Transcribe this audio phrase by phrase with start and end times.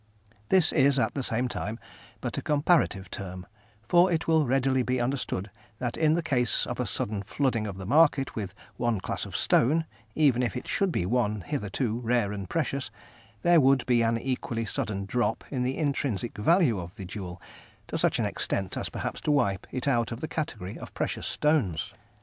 [0.49, 1.77] This is, at the same time,
[2.21, 3.45] but a comparative term,
[3.87, 7.77] for it will readily be understood that in the case of a sudden flooding of
[7.77, 9.85] the market with one class of stone,
[10.15, 12.89] even if it should be one hitherto rare and precious,
[13.43, 17.39] there would be an equally sudden drop in the intrinsic value of the jewel
[17.87, 21.27] to such an extent as perhaps to wipe it out of the category of precious
[21.27, 21.93] stones.